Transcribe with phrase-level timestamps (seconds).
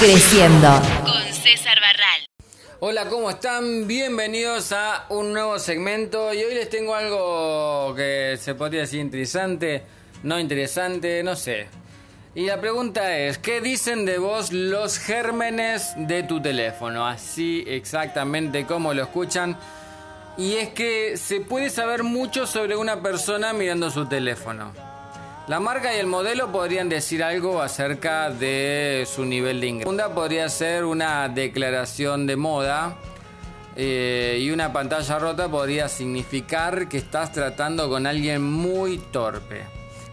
[0.00, 0.66] Creciendo.
[1.04, 2.26] Con César Barral.
[2.80, 3.86] Hola, ¿cómo están?
[3.86, 9.82] Bienvenidos a un nuevo segmento y hoy les tengo algo que se podría decir interesante,
[10.22, 11.68] no interesante, no sé.
[12.34, 17.06] Y la pregunta es, ¿qué dicen de vos los gérmenes de tu teléfono?
[17.06, 19.58] Así exactamente como lo escuchan.
[20.38, 24.72] Y es que se puede saber mucho sobre una persona mirando su teléfono.
[25.50, 29.90] La marca y el modelo podrían decir algo acerca de su nivel de ingreso.
[29.90, 32.94] La podría ser una declaración de moda
[33.74, 39.62] eh, y una pantalla rota podría significar que estás tratando con alguien muy torpe.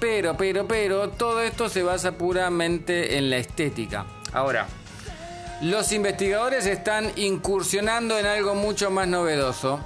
[0.00, 4.06] Pero, pero, pero, todo esto se basa puramente en la estética.
[4.32, 4.66] Ahora,
[5.62, 9.78] los investigadores están incursionando en algo mucho más novedoso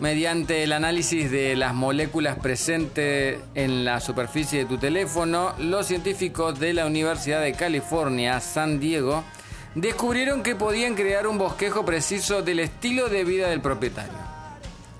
[0.00, 6.58] mediante el análisis de las moléculas presentes en la superficie de tu teléfono, los científicos
[6.58, 9.24] de la Universidad de California, San Diego,
[9.74, 14.18] descubrieron que podían crear un bosquejo preciso del estilo de vida del propietario.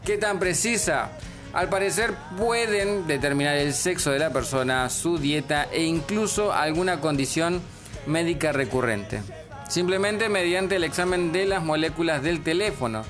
[0.05, 1.11] ¿Qué tan precisa?
[1.53, 7.63] Al parecer pueden determinar el sexo de la persona, su dieta e incluso alguna condición
[8.07, 9.23] médica recurrente.
[9.69, 13.05] Simplemente mediante el examen de las moléculas del teléfono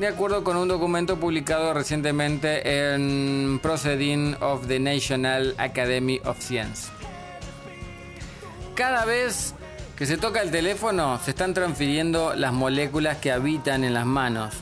[0.00, 6.90] de acuerdo con un documento publicado recientemente en Proceeding of the National Academy of Science.
[8.74, 9.54] Cada vez
[9.96, 14.54] que se toca el teléfono se están transfiriendo las moléculas que habitan en las manos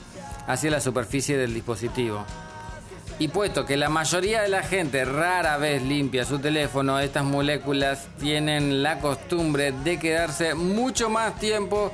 [0.45, 2.25] hacia la superficie del dispositivo.
[3.17, 8.09] Y puesto que la mayoría de la gente rara vez limpia su teléfono, estas moléculas
[8.19, 11.93] tienen la costumbre de quedarse mucho más tiempo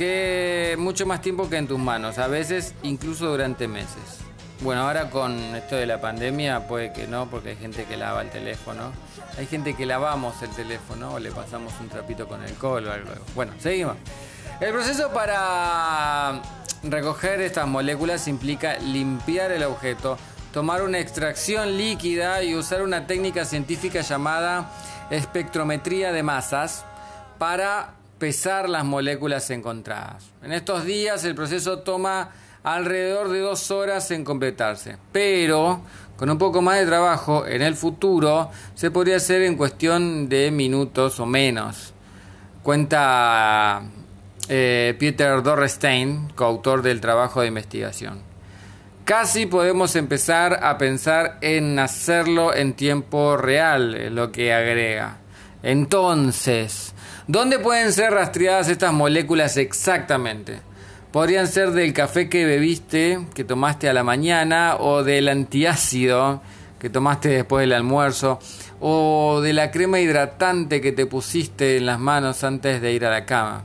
[0.00, 4.20] que mucho más tiempo que en tus manos, a veces incluso durante meses.
[4.62, 8.22] Bueno, ahora con esto de la pandemia puede que no, porque hay gente que lava
[8.22, 8.92] el teléfono.
[9.36, 13.34] Hay gente que lavamos el teléfono o le pasamos un trapito con el colo o.
[13.34, 13.96] Bueno, seguimos.
[14.58, 16.40] El proceso para
[16.82, 20.16] recoger estas moléculas implica limpiar el objeto,
[20.50, 24.70] tomar una extracción líquida y usar una técnica científica llamada
[25.10, 26.86] espectrometría de masas
[27.36, 30.30] para pesar las moléculas encontradas.
[30.44, 32.30] En estos días el proceso toma
[32.62, 35.80] alrededor de dos horas en completarse, pero
[36.16, 40.50] con un poco más de trabajo en el futuro se podría hacer en cuestión de
[40.50, 41.94] minutos o menos.
[42.62, 43.82] Cuenta
[44.48, 48.20] eh, Peter Dorrestein, coautor del trabajo de investigación.
[49.06, 55.16] Casi podemos empezar a pensar en hacerlo en tiempo real, lo que agrega.
[55.62, 56.94] Entonces,
[57.26, 60.60] ¿Dónde pueden ser rastreadas estas moléculas exactamente?
[61.12, 66.40] Podrían ser del café que bebiste, que tomaste a la mañana, o del antiácido
[66.78, 68.38] que tomaste después del almuerzo,
[68.80, 73.10] o de la crema hidratante que te pusiste en las manos antes de ir a
[73.10, 73.64] la cama.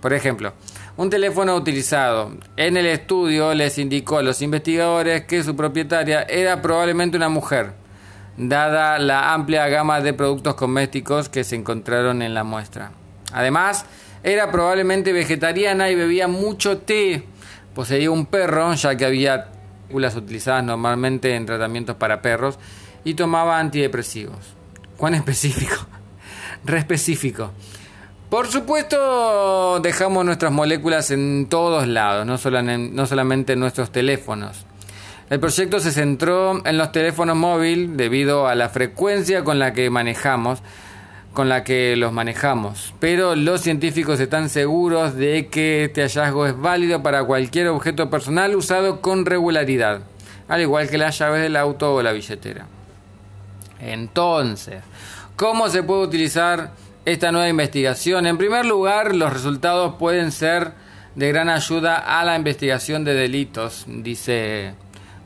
[0.00, 0.52] Por ejemplo,
[0.96, 6.60] un teléfono utilizado en el estudio les indicó a los investigadores que su propietaria era
[6.60, 7.79] probablemente una mujer
[8.48, 12.92] dada la amplia gama de productos cosméticos que se encontraron en la muestra.
[13.32, 13.84] Además,
[14.22, 17.24] era probablemente vegetariana y bebía mucho té.
[17.74, 19.48] Poseía un perro, ya que había
[19.82, 22.58] películas utilizadas normalmente en tratamientos para perros,
[23.04, 24.54] y tomaba antidepresivos.
[24.96, 25.74] ¿Cuán específico?
[26.64, 27.52] Re específico.
[28.28, 32.38] Por supuesto, dejamos nuestras moléculas en todos lados, no,
[32.92, 34.66] no solamente en nuestros teléfonos.
[35.30, 39.88] El proyecto se centró en los teléfonos móviles debido a la frecuencia con la que
[39.88, 40.60] manejamos,
[41.32, 42.94] con la que los manejamos.
[42.98, 48.56] Pero los científicos están seguros de que este hallazgo es válido para cualquier objeto personal
[48.56, 50.00] usado con regularidad,
[50.48, 52.66] al igual que las llaves del auto o la billetera.
[53.78, 54.82] Entonces,
[55.36, 56.72] ¿cómo se puede utilizar
[57.04, 58.26] esta nueva investigación?
[58.26, 60.72] En primer lugar, los resultados pueden ser
[61.14, 64.74] de gran ayuda a la investigación de delitos, dice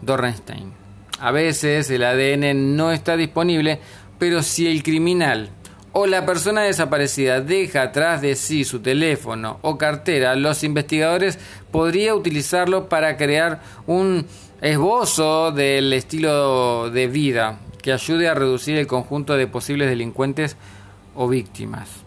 [0.05, 0.73] Dorrenstein.
[1.21, 3.81] A veces el ADN no está disponible,
[4.19, 5.51] pero si el criminal
[5.93, 11.39] o la persona desaparecida deja atrás de sí su teléfono o cartera, los investigadores
[11.71, 14.27] podrían utilizarlo para crear un
[14.61, 20.57] esbozo del estilo de vida que ayude a reducir el conjunto de posibles delincuentes
[21.15, 22.04] o víctimas.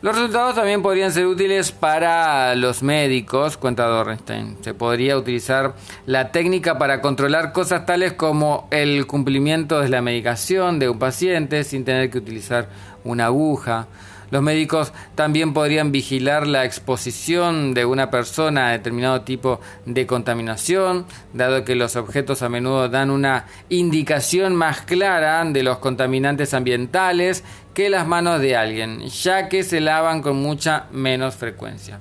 [0.00, 4.56] Los resultados también podrían ser útiles para los médicos, cuenta Dornstein.
[4.62, 5.74] Se podría utilizar
[6.06, 11.64] la técnica para controlar cosas tales como el cumplimiento de la medicación de un paciente
[11.64, 12.68] sin tener que utilizar
[13.02, 13.88] una aguja.
[14.30, 21.06] Los médicos también podrían vigilar la exposición de una persona a determinado tipo de contaminación,
[21.32, 27.42] dado que los objetos a menudo dan una indicación más clara de los contaminantes ambientales
[27.72, 31.98] que las manos de alguien, ya que se lavan con mucha menos frecuencia.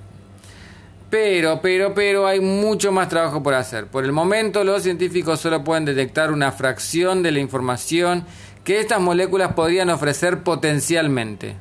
[1.09, 3.87] Pero, pero, pero hay mucho más trabajo por hacer.
[3.87, 8.25] Por el momento los científicos solo pueden detectar una fracción de la información
[8.65, 11.55] que estas moléculas podrían ofrecer potencialmente.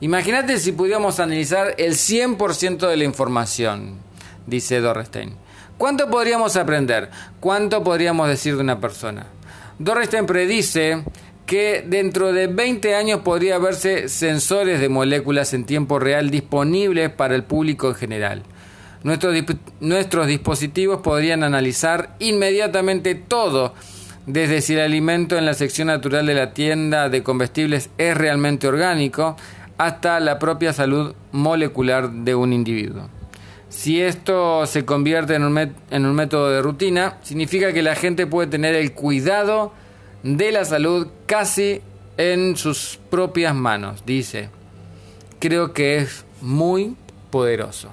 [0.00, 3.98] Imagínate si pudiéramos analizar el 100% de la información,
[4.46, 5.34] dice Dorrestein.
[5.76, 7.10] ¿Cuánto podríamos aprender?
[7.38, 9.26] ¿Cuánto podríamos decir de una persona?
[9.78, 11.04] Dorrestein predice
[11.46, 17.34] que dentro de 20 años podría verse sensores de moléculas en tiempo real disponibles para
[17.34, 18.42] el público en general.
[19.02, 23.74] Nuestros, dispositivos podrían analizar inmediatamente todo,
[24.26, 28.68] desde si el alimento en la sección natural de la tienda de comestibles es realmente
[28.68, 29.36] orgánico,
[29.80, 33.08] hasta la propia salud molecular de un individuo.
[33.70, 38.74] Si esto se convierte en un, método de rutina, significa que la gente puede tener
[38.74, 39.72] el cuidado
[40.22, 41.80] de la salud casi
[42.18, 44.50] en sus propias manos, dice.
[45.38, 46.94] Creo que es muy
[47.30, 47.88] poderoso.